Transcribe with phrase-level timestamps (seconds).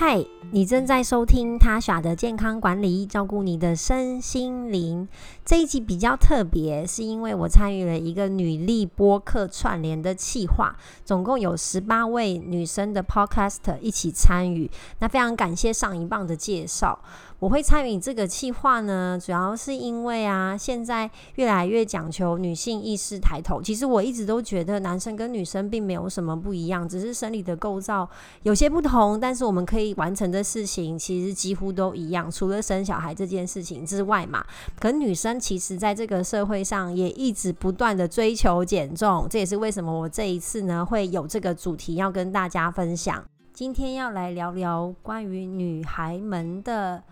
[0.00, 5.06] 嗨，你正在收听他耍的健康管理，照顾你的身心灵。
[5.44, 14.68] 这一集比较特别，是因为我参与了一个女力播客串联的企划，总共有十八位女生的 podcast 一起参与。
[14.98, 16.98] 那非常感谢上一棒的介绍。
[17.38, 23.62] 我会参与这个计划呢，主要是因为啊，现在越来越讲求女性意识抬头。
[23.62, 28.06] 其实我一直都觉得男生跟女生并没有什么不一样，只是生理的构造
[28.42, 34.44] 有些不同，但是我们可以完成的事情其实几乎都一样，除了生小孩这件事情之外嘛。
[34.78, 43.24] 可女生其实在这个社会上也一直不断的追求减重，这也是为什么我这一次呢会有这个主题要跟大家分享。
[43.52, 47.02] 今天要来聊聊关于女孩们的。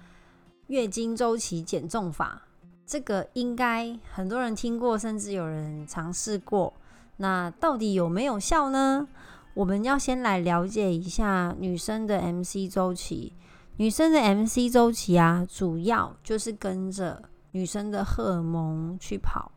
[0.69, 2.43] 月经周期减重法，
[2.87, 6.75] 这个应该很多人听过，甚至有人尝试过。
[7.17, 9.09] 那到底有没有效呢？
[9.59, 13.33] 我们要先来了解一下女生的 MC 周期。
[13.79, 19.51] 女生的 MC 周期啊，主要就是跟着女生的荷尔蒙去跑。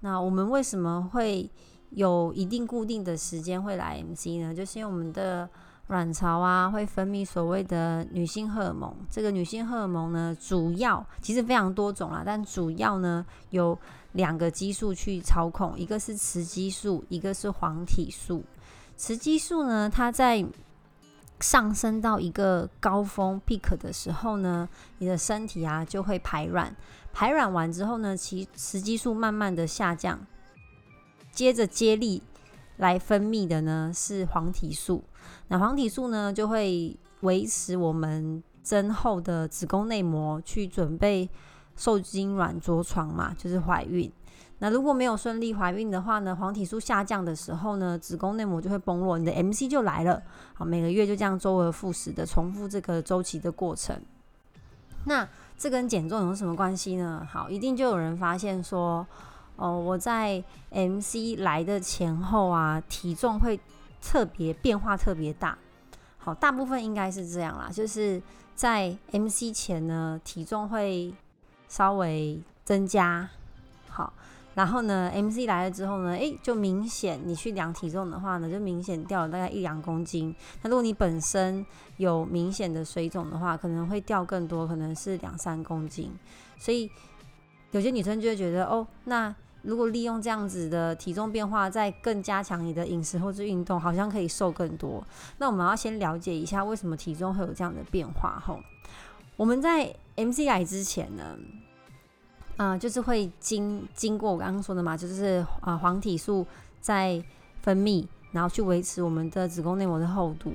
[0.00, 1.50] 那我们为什么会
[1.90, 4.54] 有一定固定的时间会来 MC 呢？
[4.54, 5.46] 就是因为我们的
[5.88, 8.96] 卵巢啊，会分泌所谓的女性荷尔蒙。
[9.10, 13.78] 这个女性荷尔蒙呢，主要其实非常多种啦，但主要呢有
[14.12, 18.42] 两个激素去操控，一个是雌激素，一个是黄体素。
[18.96, 20.44] 雌激素呢，它在
[21.40, 24.68] 上升到一个高峰 peak 的时候呢，
[24.98, 26.74] 你的身体啊就会排卵，
[27.12, 30.24] 排卵完之后呢，其雌激素慢慢的下降，
[31.32, 32.22] 接着接力
[32.76, 35.02] 来分泌的呢是黄体素。
[35.48, 41.28] 那黄体素呢，就会维持我们增厚的子宫内膜，去准备
[41.74, 44.10] 受精卵着床嘛，就是怀孕。
[44.62, 50.22] 那如果没有顺利怀孕的话呢，黄体素下降的时候呢，子宫内膜就会崩落，你的 MC 就来了。
[50.54, 54.00] 好，每个月就这样周而复始的重复这个周期的过程。
[55.06, 57.26] 那这跟减重有什么关系呢？
[57.28, 59.04] 好，一定就有人发现说，
[59.56, 60.40] 哦，我在
[60.70, 63.58] MC 来的前后啊，体重会。
[64.04, 65.56] 特别变化特别大，
[66.18, 68.20] 好，大部分应该是这样啦，就是
[68.52, 71.14] 在 MC 前呢，体重会
[71.68, 73.30] 稍微增加，
[73.88, 74.12] 好，
[74.54, 80.34] 然后呢，MC 来了之后呢，诶，就明显你去量体重的话呢，就明显掉了大概一两公斤。
[80.62, 81.64] 那如果你本身
[81.96, 86.12] 有明显的水肿的话，可能会掉更多，可能是两三公斤。
[86.58, 86.90] 所以
[87.70, 89.34] 有些女生就会觉得，哦，那。
[89.64, 95.00] 如果利用这样子的体重变化，再更加强你的饮食或是运动，好像可以瘦更多。
[95.38, 98.42] 那我们要先了解一下为什么体重会有这样的变化。
[98.44, 98.58] 吼，
[99.36, 101.38] 我们在 MC 来之前呢，
[102.62, 106.46] 啊，就是会经经过我刚刚说的嘛，就是啊黄体素
[106.80, 107.20] 在
[107.60, 110.54] 分泌，然后去维持我们的子宫内膜的厚度。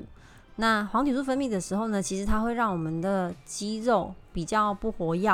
[0.55, 5.29] 那黄体素分泌的时候呢，其实它会让我们的肌肉比较不活跃，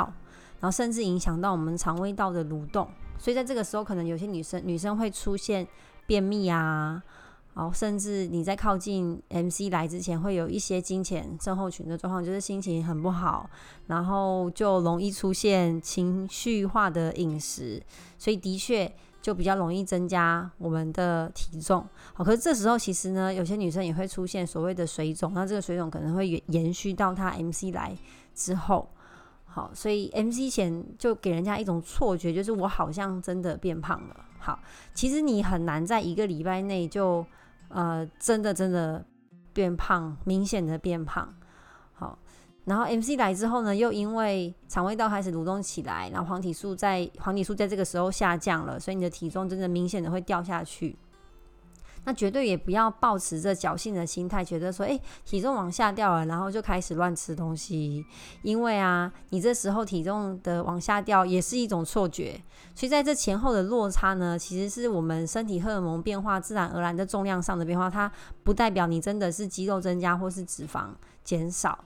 [0.60, 2.88] 然后甚至影响到我们肠胃道的蠕动。
[3.18, 5.66] 所以在这个时候，可能有些女生女生会出现
[6.06, 7.00] 便秘啊，
[7.54, 13.48] 哦，甚至你在靠近 MC 来之前，会有一些金钱症候群的状况，就是心情很不好，
[13.86, 17.80] 然后就容易出现情绪化的饮食，
[18.18, 18.92] 所以的确
[19.22, 21.86] 就比较容易增加我们的体重。
[22.12, 27.96] 好，可是这时候其实呢，有些女生也会出现所谓的水肿，那这个水肿可能会延延续到她 MC 来
[28.34, 28.88] 之后。
[29.46, 34.16] 好，所以 MC 前就给人家一种错觉，就是我好像真的变胖了。
[34.40, 34.58] 好，
[34.92, 37.24] 其实你很难在一个礼拜内就
[37.68, 39.04] 呃真的真的
[39.52, 41.34] 变胖，明显的变胖。
[41.92, 42.18] 好，
[42.64, 50.96] 然后 MC 来之后呢，又因为肠胃道开始蠕动起来，然后黄体素在黄体素在这个时候下降了，所以你的体重真的明显的会掉下去。
[52.04, 58.04] 那绝对也不要抱持着侥幸的心态，觉得说，哎，体重往下掉了，然后就开始乱吃东西。
[58.42, 62.40] 因为啊，你这时候体重的往下掉也是一种错觉。
[62.74, 68.10] 所以在这前后的落差呢，其实是我们身体荷尔蒙变化自然而然的重量上的变化，它
[68.42, 70.88] 不代表你真的是肌肉增加或是脂肪
[71.22, 71.84] 减少。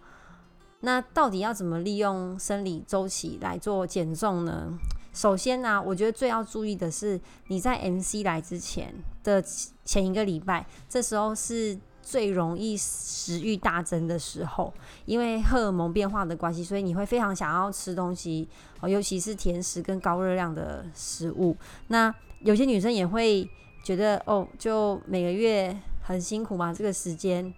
[0.80, 4.78] 那到底要怎么利用生理周期来做减重呢？
[5.18, 8.94] 首先呢，我觉得最要注意的是，你在 MC 来之前
[9.24, 9.42] 的
[9.84, 14.72] 前一个礼拜，这时候是最容易食欲大增的时候，
[15.06, 18.48] 因为荷尔蒙变化的关系，所以你会非常想要吃东西，
[18.82, 21.56] 尤其是甜食跟高热量的食物。
[21.88, 23.50] 那有些女生也会
[23.82, 27.52] 觉得，哦，就每个月很辛苦嘛，这个时间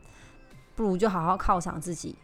[0.74, 2.16] 不如就好好犒赏自己。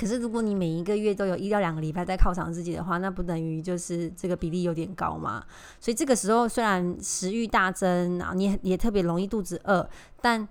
[0.00, 5.44] 可是，如果你每一个月都有一到两个礼拜在犒赏自己的话，那不等于就是这个比例有点高吗？
[5.78, 9.86] 所以这个时候虽然食欲大增，然后你也特别容易肚子饿，
[10.22, 10.48] 但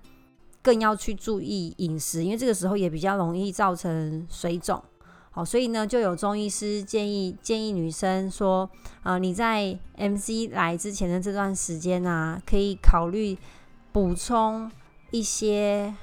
[0.61, 4.83] 更要去注意饮食，因为这个时候也比较容易造成水肿。
[5.31, 8.69] 好，所以呢，就有中医师建议建议女生说，
[9.01, 13.35] 呃，你在 MC 来之前的这段时间啊，可以考虑
[13.91, 14.69] 补充
[15.09, 15.95] 一些，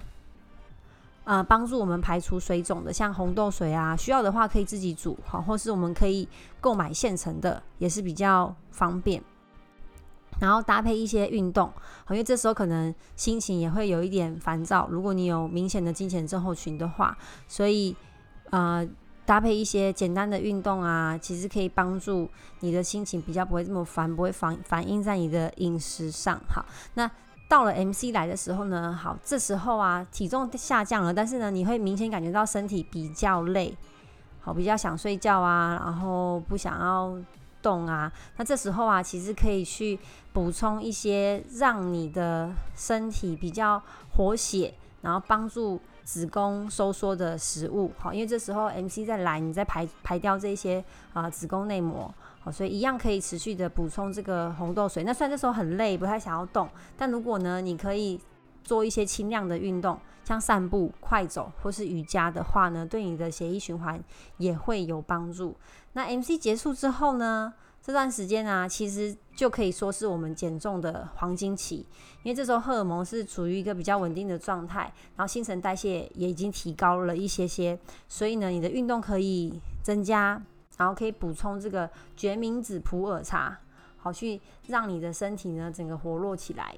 [1.26, 6.26] 呃，帮助我们排除水肿的，像红豆水啊，需要的话可以自己煮，好，或是我们可以
[6.58, 9.23] 购买现成的，也是比较方便。
[10.40, 11.70] 然后搭配一些运动，
[12.08, 14.88] 因为这时候可能心情也会有一点烦躁。
[14.90, 17.94] 如果你有明显的金钱症候群的话，所以
[18.49, 18.88] 呃。
[19.26, 22.31] 搭配一些简单的运动啊，其实可以帮助
[22.61, 26.40] 你的心情比较不会这么烦，不会反反映在你的饮食上。
[26.49, 26.64] 好，
[26.94, 27.11] 那
[27.48, 33.76] 到了 MC 来的时候呢，好，这时候啊，体重下降了，但是呢，你会明显感觉到身体比较累，
[34.40, 37.16] 好，比较想睡觉啊，然后不想要
[37.62, 38.12] 动啊。
[38.37, 39.98] 那这时候啊，其实可以去
[40.32, 43.81] 补充一些让你的身体比较
[44.16, 45.81] 活血，然后帮助。
[46.06, 50.82] 子宫收缩的食物，好，因为这时候 MC 在来，你在排排掉这些
[51.12, 55.03] 啊子宫内膜，好，所以一样可以持续的补充这个红豆水。
[55.03, 58.20] 那虽然这时候很累，不太想要动，但如果呢，你可以
[58.62, 64.00] 做一些轻量的运动，像散步、快走或是瑜伽的话呢，对你的血液循环
[64.37, 65.56] 也会有帮助。
[65.94, 67.53] 那 MC 结束之后呢？
[67.87, 71.87] 这段时间啊，其实就可以说是我们减重的黄金期，
[72.25, 77.79] 因为这时候荷尔蒙是处于一个比较稳定的状态，然后新陈代谢也已经提高了一些些，
[78.09, 80.43] 所以呢，你的运动可以增加，
[80.77, 83.56] 然后可以补充这个决明子普洱茶，
[83.99, 86.75] 好去让你的身体呢整个活络起来。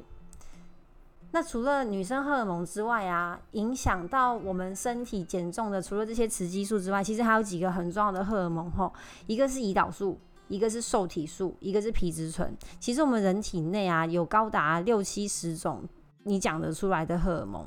[1.31, 8.93] 那除了女生荷尔蒙之外啊，影响到我们身体减重的，除了这些雌激素之外，其实还有几个很重要的荷尔蒙吼，
[9.27, 10.19] 一个是胰岛素。
[10.49, 12.57] 一个是受体素，一个是皮质醇。
[12.81, 15.87] 其实我们人体内啊，有高达六七十种
[16.25, 17.67] 你讲得出来的荷尔蒙。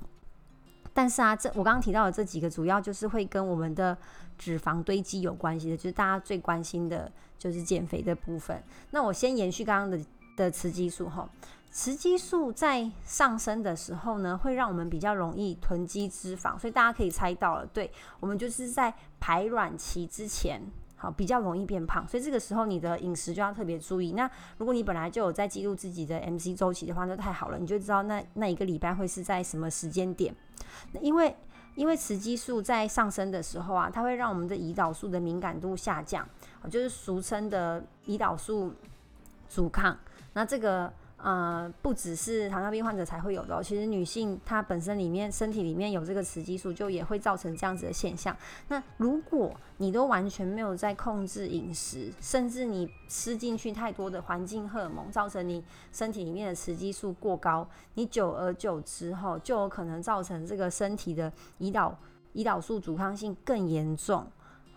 [0.93, 3.97] 但是啊，这我刚刚提到的这几个，主要就是会跟我们的
[4.37, 8.61] 脂肪堆积有关系的，就是大家最关心的，就是减肥的部分。
[8.89, 10.05] 那我先延续刚刚的
[10.35, 11.29] 的雌激素吼，
[11.71, 17.89] 雌激素在上升的时候呢，会让我们比较容易囤积脂肪，所以大家可以猜到了，对
[18.19, 20.61] 我们就是在排卵期之前。
[21.01, 24.11] 好，比较容易变胖，所以这个时候你的饮食就要特别注意。
[24.11, 30.31] 那如果你本来就有在记录自己的 MC 周期的话，那太好了，你就知道那那一个礼拜会是在什么时间点。
[31.01, 31.35] 因为
[31.73, 36.23] 因为雌激素在上升的时候啊，它会让我们的胰岛素的敏感度下降，
[36.69, 38.71] 就是俗称的胰岛素
[39.49, 39.97] 阻抗。
[40.33, 40.93] 那这个。
[41.23, 48.35] 呃，不只是糖尿病患者才会有的，其实女性她本身里面身体里面有这个雌激素，就也会造成这样子的现象。
[48.69, 61.95] 那如果你都完全没有在控制饮食，甚至你吃进去太多的环境荷尔蒙，造成你身体里面的雌激素过高，你久而久之后就有可能造成这个身体的胰岛
[62.33, 64.25] 胰岛素阻抗性更严重。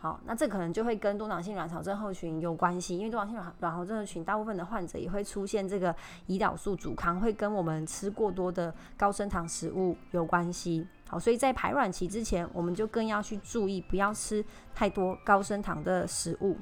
[0.04, 5.96] 好，那这可能就会跟多囊性卵巢症候群有关系，因为多囊性卵卵巢症候群大部分的患者也会出现这个
[6.26, 10.86] 胰岛素阻抗，会跟我们吃过多的高升糖食物有关系。
[11.08, 16.58] 好，所以在排卵期之前，我们就更要去注意，不要吃太多高升糖的食物。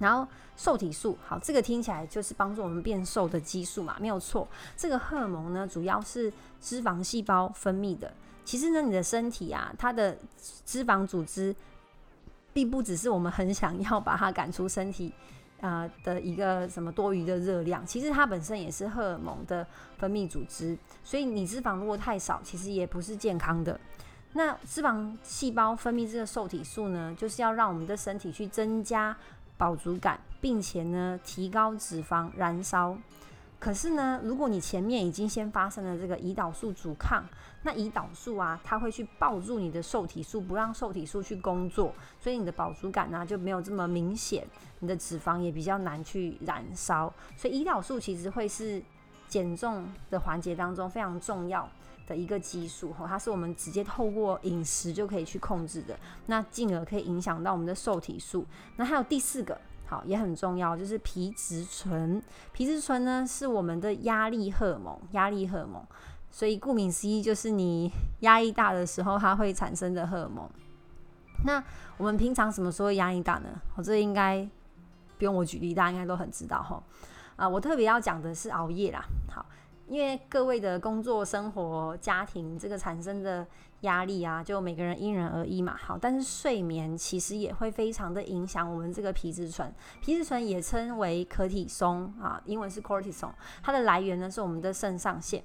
[0.00, 0.26] 然后
[0.56, 4.48] 受体素，好，这个听起来就是帮助我们变瘦的激素嘛，没有错。
[4.76, 8.12] 这个荷尔蒙呢，主要是脂肪细胞分泌的。
[8.44, 10.18] 其实呢，你的身体啊，它的
[10.66, 11.54] 脂肪组织。
[12.52, 15.12] 并不只是我们很想要把它赶出身体，
[15.60, 23.78] 呃的一个什么多余的热量，其实它本身也是荷尔蒙的分泌组织，所以你脂肪如果太少，其实也不是健康的。
[24.32, 29.16] 那脂肪细胞分泌这个受体素呢，就是要让我们的身体去增加
[29.56, 32.96] 饱足感，并且呢提高脂肪燃烧。
[33.60, 37.24] 可是呢，如果你前面已经先发生了这个胰岛素阻抗，
[37.64, 44.46] 那胰岛素啊，它会去抱住你的受体素，不让受体素去工作，所以你的饱足感呢就没有这么明显，
[44.78, 47.12] 你的脂肪也比较难去燃烧。
[47.36, 48.80] 所以胰岛素其实会是
[49.26, 51.68] 减重的环节当中非常重要
[52.06, 58.46] 的一个激素，哈，它是我们直接透过饮食就可以去控制的，那进而可以影响到我们的受体素。
[58.76, 59.60] 那还有第四个。
[59.88, 62.22] 好，也很重要，就是皮质醇。
[62.52, 65.82] 皮质醇呢，是我们的压力荷尔蒙，压力荷尔蒙。
[66.30, 67.90] 所以顾名思义，就是你
[68.20, 70.48] 压力大的时候，它会产生的荷尔蒙。
[71.44, 71.62] 那
[71.96, 73.48] 我们平常什么时候压力大呢？
[73.76, 74.46] 我这应该
[75.16, 76.82] 不用我举例，大家应该都很知道哈。
[77.36, 79.04] 啊，我特别要讲的是熬夜啦。
[79.30, 79.44] 好。
[79.86, 83.46] 因为各位的工作、生活、家庭这个产生的
[83.82, 85.76] 压力啊，就每个人因人而异嘛。
[85.76, 89.72] 好，但是睡眠其实也会非常的影响我们这个皮质醇。
[90.00, 93.32] 皮质醇也称为可体松啊，英文是 cortisol，
[93.62, 95.42] 它的来源呢是我们的肾上腺。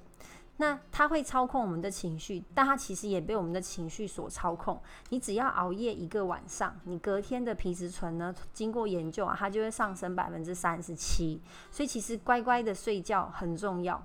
[0.56, 4.80] 那它会操控我们的情绪，但它其实也被我们的情绪所操控。
[5.08, 11.40] 你只要熬夜一个晚上，你隔天的皮质醇呢，经过研究啊，它就会上升百分之三十七。
[11.72, 14.00] 所以其实乖乖的睡觉很重要。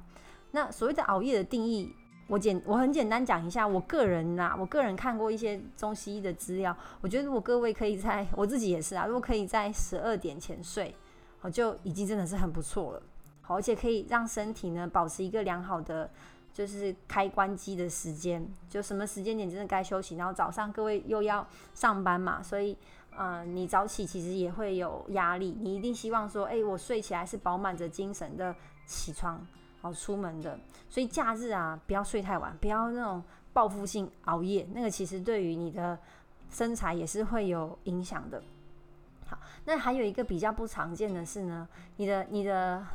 [0.50, 1.95] 那所谓的熬夜的定义，
[2.29, 10.95] 我简我很简单讲一下，我个人呐，我个人看过一些中西医的资料，我觉得如果各位可以在，我自己也是啊，如果可以在十二点前睡，
[11.41, 13.01] 我就已经真的是很不错了。
[13.41, 16.09] 好，而且可以让身体呢保持一个良好的。
[16.51, 22.75] 就是开关机的时间，就什么时间点真的该休息，然后早上各位又要上班嘛，所以，
[23.17, 28.53] 嗯，你早起其实也会有压力，你一定希望说，哎，我睡起来是饱满着精神的
[28.86, 29.45] 起床，
[29.81, 30.59] 好出门的，
[30.89, 35.98] 所以假日啊，不要睡太晚，不要那种报复性熬夜，那个其实对于你的
[36.50, 38.41] 身材也是会有影响的。
[39.25, 41.67] 好，那还有一个比较不常见的是呢，
[41.98, 42.86] 你的你的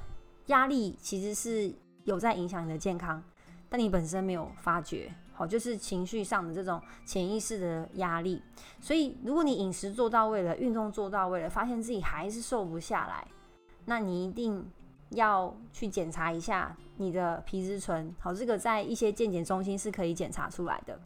[0.46, 1.72] 压力其实是
[2.04, 3.22] 有在影响你的健康。
[3.66, 8.40] 但你本身没有发觉，好，就是情绪上的这种潜意识的压力。
[8.80, 13.26] 所以，如果你饮食做到位了，运动做到位了，发现自己还是瘦不下来，
[13.86, 14.64] 那你一定
[15.14, 18.14] 要去检查一下你的皮质醇。
[18.18, 20.98] 好，这个在一些健检中心是可以检查出来的。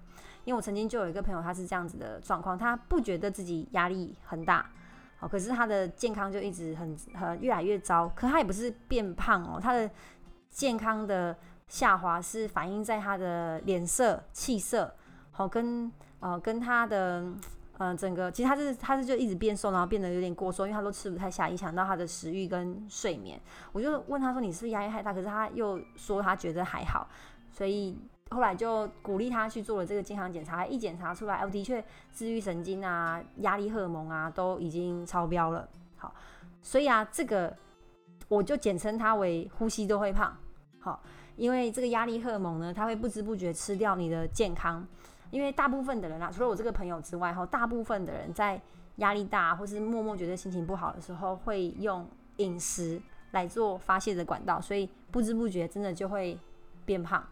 [0.44, 4.70] 因为我曾经就有一个朋友，他是这样子的状况，他不觉得自己压力很大，
[5.18, 8.08] 好，可是他的健康就一直很很越来越糟。
[8.14, 9.90] 可他也不是变胖哦，他的
[10.50, 11.36] 健康的。
[11.68, 14.90] 下滑是反映在他的脸色、气色，
[15.30, 17.30] 好跟呃跟他的
[17.78, 23.40] 呃整个，其实他是他是就一直变瘦，然后变得有点过瘦，因为他都吃不太下，影响到他的食欲跟睡眠。
[23.72, 27.08] 我就问他说：“你是不是压力太大？”可是他又说他觉得还好，
[27.50, 27.96] 所以
[28.30, 30.66] 后来就鼓励他去做了这个健康检查。
[30.66, 35.68] 一检查出来，哦，的确，自愈神经啊、压力荷尔蒙啊都已经超标了。
[35.96, 36.14] 好，
[36.60, 37.56] 所以啊，这个
[38.28, 40.36] 我就简称它为呼吸都会胖。
[40.80, 41.02] 好。
[41.36, 44.84] 因为这个压力荷尔蒙呢，它会不知不觉吃掉你的健康。
[45.30, 48.60] 因为大部分的人啊，除了我这个朋友之外，哈，大部分的人在
[48.96, 53.00] 压力大或是默默觉得心情不好的时候，会用饮食
[53.32, 56.38] 来做发泄的管道，所以不知不觉真的就会
[56.84, 57.24] 变胖。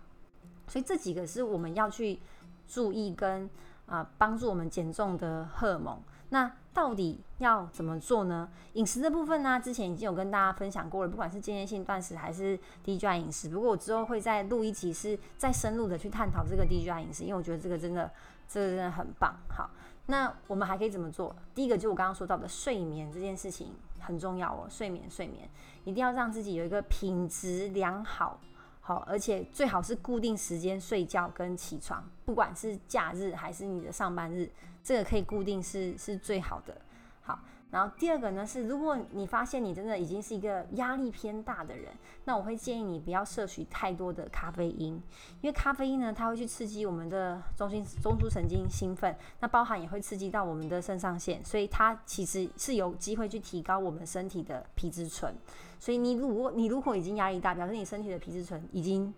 [0.68, 2.18] 所以这几个是我们要去
[2.66, 3.48] 注意跟
[3.86, 6.00] 啊帮助我们减重的荷尔蒙。
[6.30, 8.49] 那到底要怎么做呢？
[8.75, 13.49] 饮食的部分呢，之前已经有跟大家分享过了，不管是间歇性断食还是低 GI 饮食。
[13.49, 18.11] 不过我之后会再录一集，是再深入的去探讨这个低 GI 饮食，因为我觉得这个真的，
[18.49, 19.37] 这个真的很棒。
[19.49, 19.71] 好，
[20.06, 21.35] 那我们还可以怎么做？
[21.54, 25.49] 第一个就我刚刚说到的睡眠这件事情很重要哦，睡眠睡眠
[25.85, 28.40] 一定要让自己有一个品质良好。
[28.86, 34.48] 好，而且最好是固定时间睡觉跟起床，不管是假日还是你的上班日，
[34.84, 36.80] 这个可以固定是是最好的。
[37.20, 37.36] 好，
[37.68, 41.92] 然后第二个呢是，如果你发现你真的已经是一个压力偏大的人，
[42.25, 44.94] 那我会建议你不要摄取太多的咖啡因，
[45.40, 55.35] 因为咖啡因呢，它会去刺激我们的中心中枢神经兴奋，那包含也会刺激到我们的肾上腺，所以它其实是有机会去提高我们身体的皮质醇。
[55.78, 59.12] 所以你如果你如果已经压力大，表示你身体的皮质醇已经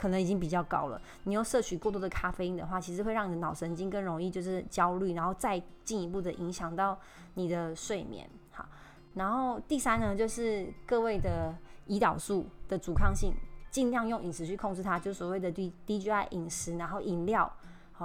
[0.00, 0.98] 可能已经比较高了。
[1.24, 6.98] 你又摄取过多的咖啡因的话，其实会让你的脑神经更容易就是焦虑，然后再进一步的影响到
[7.34, 8.26] 你的睡眠。
[8.50, 8.64] 好，
[9.12, 11.54] 然后第三呢，就是各位的
[11.86, 13.34] 胰岛素的阻抗性，
[13.70, 17.52] 尽量用饮食去控制它，就所谓的低低 GI 饮食，然后饮料。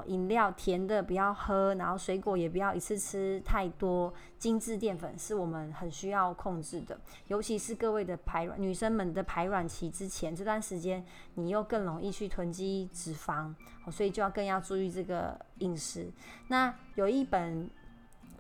[0.06, 4.14] 饮料甜的不要喝，然后水果也不要一次吃太多。
[4.38, 11.04] 精致淀粉是我们很需要控制的，尤其是各位的排卵女生们的排卵期之前这段时间，
[11.36, 13.54] 你又更容易去囤积脂肪，
[13.90, 16.12] 所以就要更要注意这个饮食。
[16.50, 17.70] 那有一本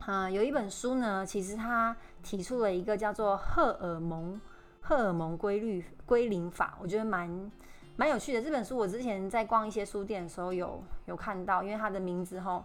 [0.02, 4.40] 啊，有一本书呢，其实它提出了一个叫做荷尔蒙
[4.82, 7.52] 荷尔蒙规律归零法，我觉得蛮。
[7.98, 12.64] 蛮有趣的这本书，我之前在逛一些书店的时候有有看到，因为它的名字吼，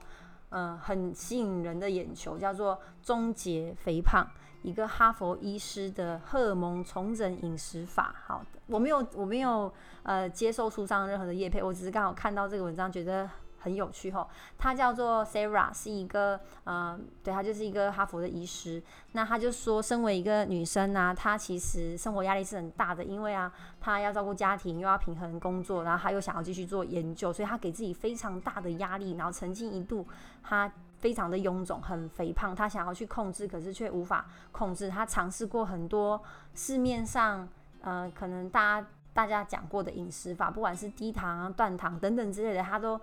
[0.50, 4.24] 嗯，很吸引人的眼球，叫做《终结肥胖》，
[4.62, 8.14] 一个哈佛医师的荷尔蒙重整饮食法。
[8.26, 9.72] 好，我没有我没有
[10.02, 13.28] 呃接受书上任何的叶配，我只是刚好看到这个文章，觉得。
[13.60, 14.26] 很有趣哈，
[14.58, 18.82] 他叫做 Sarah，是一个呃，对他就是一个哈佛的医师。
[19.12, 29.16] 那他就说，身为一个女生呢，她其实生活压力是很大的，因为啊，她要照顾家庭，又要平衡工作，然后她又想要继续做研究，所以她给自己非常大的压力。
[29.16, 30.06] 然后曾经一度，
[30.42, 34.88] 她非常的臃肿，很肥胖，她想要去控制，可是却无法控制。
[34.88, 36.22] 她尝试过很多
[36.54, 37.48] 市面上
[37.82, 43.00] 呃，可能大家大家讲过的饮食法，不管是低糖啊、断糖等等之类的，她都。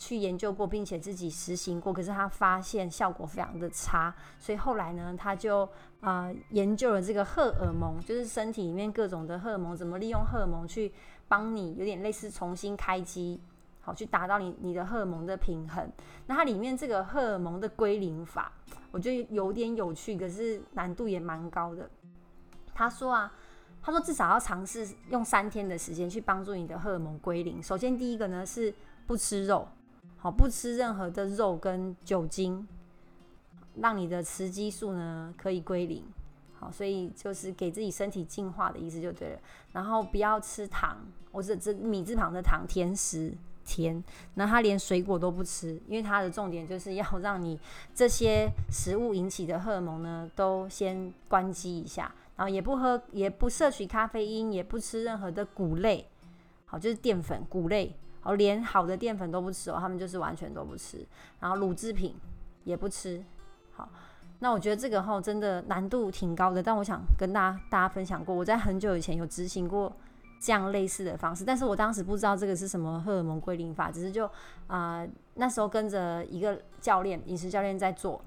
[0.00, 5.68] 去研究过，并且自己实行过，可是他发现效果非常的差，所以后来呢，他就
[6.00, 10.90] 啊研究了这个荷尔蒙，就是身体里面各种的荷尔蒙，怎么利用荷尔蒙去
[11.28, 13.38] 帮你有点类似重新开机，
[13.82, 15.86] 好去达到你你的荷尔蒙的平衡。
[16.26, 18.50] 那它里面这个荷尔蒙的归零法，
[18.90, 21.90] 我觉得有点有趣，可是难度也蛮高的。
[22.72, 23.30] 他说啊，
[23.82, 27.62] 他说至少要尝试用三天的时间去帮助你的荷尔蒙归零。
[27.62, 28.74] 首先第一个呢是
[29.06, 29.68] 不吃肉，
[30.20, 32.68] 好不吃任何的肉跟酒精，
[33.76, 36.04] 让你的雌激素呢可以归零。
[36.58, 39.38] 好，所以就是给自己身体净化的意思就对了。
[39.72, 40.98] 然后不要吃糖，
[41.32, 43.32] 我是这米字旁的糖，甜食
[43.64, 44.04] 甜。
[44.34, 47.58] 那他连水果都不吃，因为他的重点就是要让你
[47.94, 52.14] 这些食物引起的荷尔蒙呢都先关机一下。
[52.36, 56.06] 然后也不喝，也不摄取咖啡因，也不吃任何的谷类，
[56.66, 61.04] 好，就是淀粉、谷类，哦，连好的淀粉都不吃哦，他们就是完全都不吃。
[61.38, 62.14] 然后乳制品
[62.64, 63.22] 也不吃，
[63.72, 63.88] 好。
[64.42, 69.92] 那我觉得这个哈真的难度挺高的，但我想跟大家大家分享过，我在很久以前有执行过
[70.40, 74.30] 这样类似的方式，但是我当时不知道这个是什么荷尔蒙归零法，只是就
[74.66, 78.22] 啊那时候跟着一个教练饮食教练在做，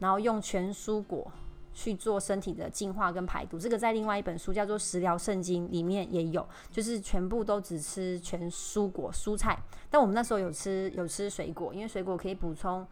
[0.00, 1.30] 然后用全蔬果
[1.74, 12.86] 去做身体的净化跟排毒，这个在另外一本书叫做《食疗圣经》里面也有，就是全部都只吃全蔬果蔬菜，但我们那时候有吃有吃水果，因为水果可以补充。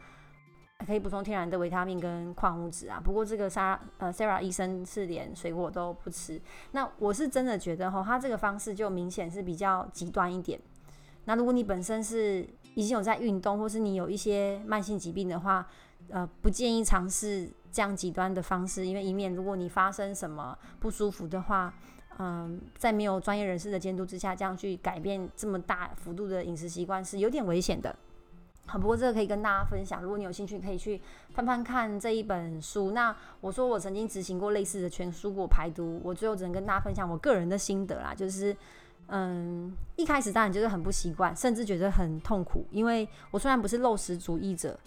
[0.85, 6.43] 可以补充天然的维他命跟矿物质啊，不过这个莎呃 Sarah 医生是连水果都不吃。
[6.73, 10.61] 那我是真的觉得吼，他这个方式就明显是比较极端一点。
[11.27, 15.65] 那如果你本身是已经有在运动，或是你有一些慢性疾病的话，
[16.09, 21.73] 呃，不建议尝试这样极端的方式，因为以免如果你发生什么不舒服的话，
[22.19, 27.97] 嗯，在没有专业人士的监督之下，这样去改变这么大幅度的饮食习惯是有点危险的。
[28.67, 30.01] 好，不过这个可以跟大家分享。
[30.01, 31.01] 如果你有兴趣，可以去
[31.35, 32.93] 翻翻看这一本书。
[32.93, 38.15] 那我说我曾经执行过类似的全蔬果排毒，我最后只能跟大家分享我个人的心得啦。
[38.15, 38.57] 就是，
[39.09, 44.79] 嗯，一开始当然就是很不习惯，甚至觉得很痛苦，因为我虽然不是肉食主义者，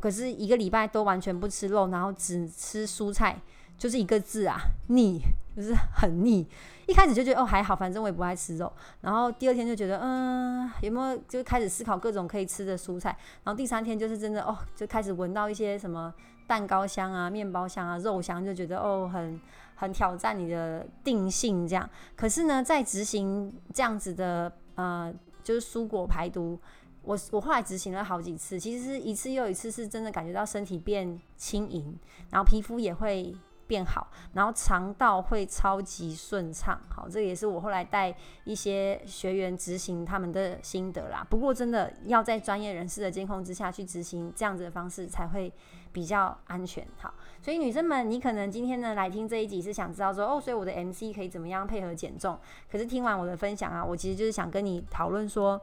[0.00, 3.40] 可是一个礼拜都完全不吃肉，然后只吃蔬菜。
[3.78, 4.56] 就是一个字啊，
[4.88, 5.20] 腻，
[5.54, 6.48] 就是很腻。
[6.86, 8.72] 一开始就觉得哦还好，反正我也不爱吃肉。
[9.02, 13.14] 然后第二天就觉得嗯，有没有就开始思考各种可以吃的蔬菜。
[13.44, 16.10] 然后第三天就是真的哦，就开始闻到一些什么
[16.46, 19.38] 蛋糕香啊、面包香啊、肉香，就觉得哦很
[19.74, 21.86] 很挑战你的定性这样。
[22.16, 25.12] 可是呢，在执行这样子的呃，
[25.44, 26.58] 就是蔬果排毒，
[27.06, 31.98] 我我后来执行了好几次，其实是一次又一次是真的感觉到身体变轻盈，
[32.30, 33.34] 然后皮肤也会。
[33.68, 36.80] 变好，然后肠道会超级顺畅。
[36.88, 38.14] 好，这个也是我后来带
[38.44, 41.26] 一些学员执行他们的心得啦。
[41.28, 45.52] 不过真的要在专业人士的监控之下去执行这样子的方式，才会
[45.90, 46.86] 比较安全。
[46.98, 52.38] 好，所以女生们，你可能今天呢来听这一集是想知道说，哦，所以我的 MC 可以怎么样配合减重？
[52.70, 55.60] 可是听完我的分享啊，我其实就是想跟你讨论说。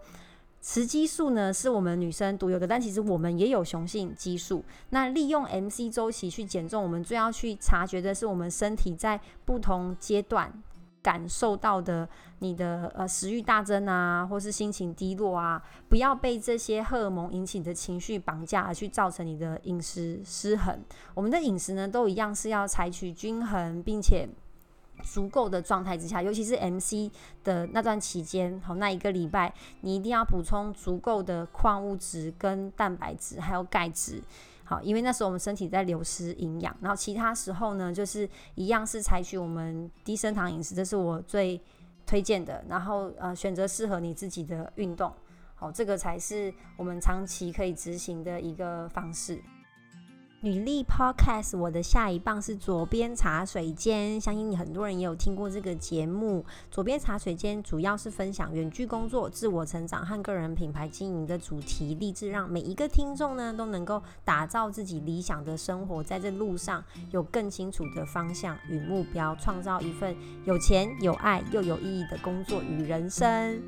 [0.66, 4.64] 雌激素呢是我们女生独有的，但其实我们也有雄性激素。
[4.92, 10.50] 那利用 MC 周期去减重，我们最要去察觉的是我们身体在不同阶段
[11.02, 12.08] 感受到的
[12.40, 20.80] 你的呃食欲大增啊，或是心情低落啊，不要被这些荷尔蒙引起的情绪绑架，而去造成你的饮食失衡。
[21.14, 24.30] 我们的饮食呢都一样是要采取均衡，并且。
[25.02, 27.12] 足够的状态之下，尤其是 MC
[27.44, 34.22] 的那段期间，好，那一个礼拜，你一定要补充足够的矿物质、跟蛋白质，还有钙质，
[34.64, 36.76] 好，因为那时候我们身体在流失营养。
[36.80, 41.60] 然后其他时候呢，就是一样是采取我们低升糖饮食，这是我最
[42.06, 42.64] 推荐的。
[42.70, 45.12] 然后呃，选择适合你自己的运动，
[45.56, 49.42] 好，这个才是我们长期可以执行的一个方式。
[50.44, 56.44] 女力 Podcast，我的下一棒是左边茶水间，相信你很多人也有听过这个节目。
[56.70, 73.64] 左边茶水间主要是分享远距工作、自我成长和个人品牌经营的主题，立志让每一个听众呢都能够打造自己理想的生活，在这路上有更清楚的方向与目标，创造一份有钱、有爱又有意义的工作与人生。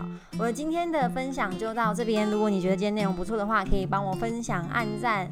[0.00, 0.06] 好，
[0.38, 2.30] 我今天的分享就到这边。
[2.30, 5.28] 如果你觉得今天内容不错的话，可以帮我分享、按赞，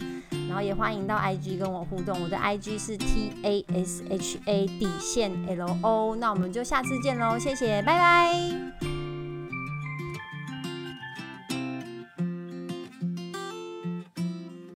[0.47, 2.21] 然后也欢迎到 IG 跟我互动。
[2.23, 6.17] 我的 IG 是 T A S H A 底线 L O。
[6.17, 8.88] 那我们就下次见喽，谢谢，拜拜。